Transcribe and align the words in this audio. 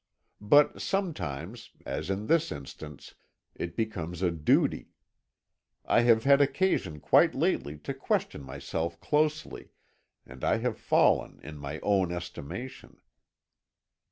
But 0.41 0.81
sometimes, 0.81 1.69
as 1.85 2.09
in 2.09 2.25
this 2.25 2.51
instance, 2.51 3.13
it 3.53 3.75
becomes 3.75 4.23
a 4.23 4.31
duty. 4.31 4.89
I 5.85 5.99
have 6.01 6.23
had 6.23 6.41
occasion 6.41 6.99
quite 6.99 7.35
lately 7.35 7.77
to 7.77 7.93
question 7.93 8.41
myself 8.41 8.99
closely, 8.99 9.69
and 10.25 10.43
I 10.43 10.57
have 10.57 10.79
fallen 10.79 11.39
in 11.43 11.57
my 11.59 11.79
own 11.81 12.11
estimation. 12.11 12.99